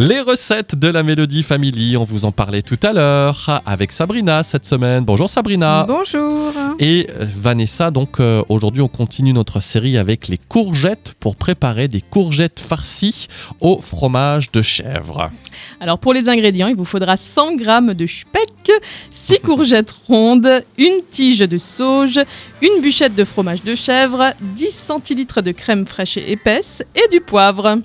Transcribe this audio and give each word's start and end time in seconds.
Les 0.00 0.20
recettes 0.20 0.76
de 0.76 0.86
la 0.86 1.02
Mélodie 1.02 1.42
Family, 1.42 1.96
on 1.96 2.04
vous 2.04 2.24
en 2.24 2.30
parlait 2.30 2.62
tout 2.62 2.78
à 2.84 2.92
l'heure 2.92 3.60
avec 3.66 3.90
Sabrina 3.90 4.44
cette 4.44 4.64
semaine. 4.64 5.04
Bonjour 5.04 5.28
Sabrina. 5.28 5.86
Bonjour. 5.88 6.52
Et 6.78 7.08
euh, 7.10 7.26
Vanessa, 7.34 7.90
donc 7.90 8.20
euh, 8.20 8.44
aujourd'hui 8.48 8.80
on 8.80 8.86
continue 8.86 9.32
notre 9.32 9.58
série 9.58 9.98
avec 9.98 10.28
les 10.28 10.38
courgettes 10.38 11.14
pour 11.18 11.34
préparer 11.34 11.88
des 11.88 12.00
courgettes 12.00 12.60
farcies 12.60 13.26
au 13.60 13.80
fromage 13.80 14.52
de 14.52 14.62
chèvre. 14.62 15.32
Alors 15.80 15.98
pour 15.98 16.14
les 16.14 16.28
ingrédients, 16.28 16.68
il 16.68 16.76
vous 16.76 16.84
faudra 16.84 17.16
100 17.16 17.58
g 17.58 17.64
de 17.92 18.06
speck, 18.06 18.70
6 19.10 19.40
courgettes 19.40 19.90
rondes, 20.06 20.62
une 20.78 21.02
tige 21.10 21.40
de 21.40 21.58
sauge, 21.58 22.20
une 22.62 22.80
bûchette 22.80 23.16
de 23.16 23.24
fromage 23.24 23.64
de 23.64 23.74
chèvre, 23.74 24.32
10 24.40 24.70
centilitres 24.70 25.42
de 25.42 25.50
crème 25.50 25.86
fraîche 25.86 26.18
et 26.18 26.30
épaisse 26.30 26.84
et 26.94 27.08
du 27.10 27.20
poivre. 27.20 27.80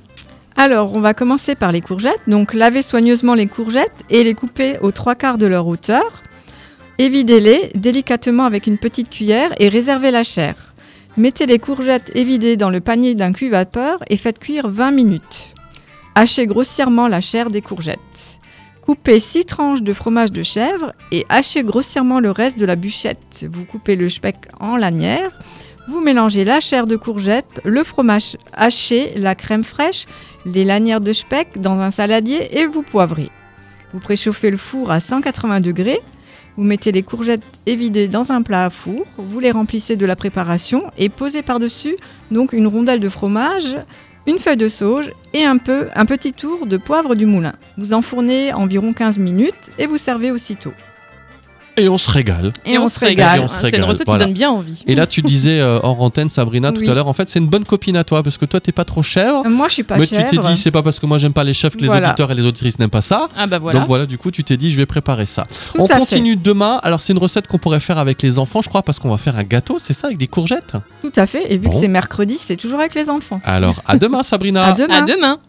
Alors, 0.55 0.93
on 0.95 0.99
va 0.99 1.13
commencer 1.13 1.55
par 1.55 1.71
les 1.71 1.81
courgettes. 1.81 2.21
Donc, 2.27 2.53
lavez 2.53 2.81
soigneusement 2.81 3.33
les 3.33 3.47
courgettes 3.47 4.03
et 4.09 4.23
les 4.23 4.33
couper 4.33 4.77
aux 4.81 4.91
trois 4.91 5.15
quarts 5.15 5.37
de 5.37 5.47
leur 5.47 5.67
hauteur. 5.67 6.23
Évidez-les 6.99 7.71
délicatement 7.75 8.45
avec 8.45 8.67
une 8.67 8.77
petite 8.77 9.09
cuillère 9.09 9.53
et 9.59 9.67
réservez 9.67 10.11
la 10.11 10.23
chair. 10.23 10.73
Mettez 11.17 11.45
les 11.45 11.59
courgettes 11.59 12.11
évidées 12.15 12.57
dans 12.57 12.69
le 12.69 12.81
panier 12.81 13.15
d'un 13.15 13.33
cuit-vapeur 13.33 14.03
et 14.09 14.17
faites 14.17 14.39
cuire 14.39 14.69
20 14.69 14.91
minutes. 14.91 15.53
Hachez 16.15 16.45
grossièrement 16.45 17.07
la 17.07 17.21
chair 17.21 17.49
des 17.49 17.61
courgettes. 17.61 17.99
Coupez 18.81 19.19
6 19.19 19.45
tranches 19.45 19.81
de 19.81 19.93
fromage 19.93 20.31
de 20.31 20.43
chèvre 20.43 20.93
et 21.11 21.25
hachez 21.29 21.63
grossièrement 21.63 22.19
le 22.19 22.31
reste 22.31 22.59
de 22.59 22.65
la 22.65 22.75
bûchette. 22.75 23.45
Vous 23.49 23.65
coupez 23.65 23.95
le 23.95 24.09
speck 24.09 24.37
en 24.59 24.75
lanières. 24.75 25.31
Vous 25.85 25.99
mélangez 25.99 26.45
la 26.45 26.61
chair 26.61 26.87
de 26.87 26.95
courgette, 26.95 27.59
le 27.65 27.83
fromage 27.83 28.37
haché, 28.53 29.13
la 29.17 29.35
crème 29.35 29.63
fraîche, 29.63 30.05
les 30.45 30.63
lanières 30.63 31.01
de 31.01 31.11
speck 31.11 31.59
dans 31.59 31.79
un 31.81 31.91
saladier 31.91 32.57
et 32.57 32.65
vous 32.67 32.83
poivrez. 32.83 33.29
Vous 33.91 33.99
préchauffez 33.99 34.49
le 34.49 34.55
four 34.55 34.91
à 34.91 35.01
180 35.01 35.59
degrés. 35.59 35.99
Vous 36.55 36.63
mettez 36.63 36.93
les 36.93 37.03
courgettes 37.03 37.43
évidées 37.65 38.07
dans 38.07 38.31
un 38.31 38.43
plat 38.43 38.65
à 38.65 38.69
four, 38.69 39.05
vous 39.17 39.39
les 39.41 39.51
remplissez 39.51 39.97
de 39.97 40.05
la 40.05 40.15
préparation 40.15 40.83
et 40.97 41.09
posez 41.09 41.41
par-dessus 41.41 41.97
donc 42.31 42.53
une 42.53 42.67
rondelle 42.67 43.01
de 43.01 43.09
fromage, 43.09 43.75
une 44.25 44.39
feuille 44.39 44.55
de 44.55 44.69
sauge 44.69 45.11
et 45.33 45.43
un 45.43 45.57
peu 45.57 45.89
un 45.95 46.05
petit 46.05 46.31
tour 46.31 46.65
de 46.65 46.77
poivre 46.77 47.15
du 47.15 47.25
moulin. 47.25 47.53
Vous 47.77 47.91
enfournez 47.91 48.53
environ 48.53 48.93
15 48.93 49.17
minutes 49.17 49.71
et 49.79 49.87
vous 49.87 49.97
servez 49.97 50.31
aussitôt. 50.31 50.73
Et 51.77 51.89
on 51.89 51.97
se 51.97 52.11
régale. 52.11 52.53
Et, 52.65 52.77
on, 52.77 52.87
se 52.87 52.99
régale. 52.99 53.47
C'est 53.63 53.77
une 53.77 53.83
recette 53.83 54.07
qui 54.07 54.17
donne 54.17 54.33
bien 54.33 54.49
envie. 54.51 54.83
Et 54.85 54.95
là, 54.95 55.07
tu 55.07 55.21
disais 55.21 55.59
euh, 55.59 55.79
hors 55.81 56.01
antenne, 56.01 56.29
Sabrina, 56.29 56.71
tout 56.71 56.81
Oui. 56.81 56.89
à 56.89 56.93
l'heure, 56.93 57.07
en 57.07 57.13
fait, 57.13 57.29
c'est 57.29 57.39
une 57.39 57.47
bonne 57.47 57.65
copine 57.65 57.95
à 57.97 58.03
toi 58.03 58.21
parce 58.21 58.37
que 58.37 58.45
toi, 58.45 58.59
t'es 58.59 58.71
pas 58.71 58.85
trop 58.85 59.01
chèvre. 59.01 59.43
Euh, 59.45 59.49
Moi, 59.49 59.67
je 59.69 59.73
suis 59.73 59.83
pas 59.83 59.97
mais 59.97 60.05
chèvre. 60.05 60.29
tu 60.29 60.37
t'es 60.37 60.43
dit, 60.47 60.57
c'est 60.57 60.71
pas 60.71 60.83
parce 60.83 60.99
que 60.99 61.05
moi 61.05 61.17
j'aime 61.17 61.33
pas 61.33 61.43
les 61.43 61.53
chefs 61.53 61.75
que 61.75 61.81
les 61.81 61.87
Voilà. 61.87 62.09
auditeurs 62.09 62.31
et 62.31 62.35
les 62.35 62.45
auditrices 62.45 62.77
n'aiment 62.79 62.89
pas 62.89 63.01
ça. 63.01 63.27
Ah 63.37 63.47
bah 63.47 63.59
voilà. 63.59 63.79
Donc 63.79 63.87
voilà, 63.87 64.05
du 64.05 64.17
coup, 64.17 64.29
tu 64.31 64.43
t'es 64.43 64.57
dit, 64.57 64.71
je 64.71 64.77
vais 64.77 64.85
préparer 64.85 65.25
ça. 65.25 65.47
Tout 65.73 65.81
on 65.81 65.85
à 65.85 65.87
fait. 65.87 65.99
continue 65.99 66.35
demain. 66.35 66.79
Alors, 66.83 67.01
c'est 67.01 67.13
une 67.13 67.19
recette 67.19 67.47
qu'on 67.47 67.57
pourrait 67.57 67.79
faire 67.79 67.97
avec 67.97 68.21
les 68.21 68.37
enfants, 68.39 68.61
je 68.61 68.69
crois, 68.69 68.83
parce 68.83 68.99
qu'on 68.99 69.09
va 69.09 69.17
faire 69.17 69.35
un 69.37 69.43
gâteau, 69.43 69.77
c'est 69.79 69.93
ça, 69.93 70.07
avec 70.07 70.17
des 70.19 70.27
courgettes? 70.27 70.73
Tout 71.01 71.11
à 71.15 71.25
fait. 71.25 71.51
Et 71.51 71.57
vu 71.57 71.65
Bon. 71.67 71.71
que 71.71 71.77
c'est 71.77 71.87
mercredi, 71.87 72.37
c'est 72.39 72.55
toujours 72.57 72.79
avec 72.79 72.93
les 72.95 73.09
enfants. 73.09 73.39
Alors, 73.43 73.81
à 73.87 73.97
demain, 73.97 74.21
Sabrina. 74.23 74.65
À 74.65 74.73
demain. 74.73 74.93
À 74.93 75.01
demain. 75.01 75.39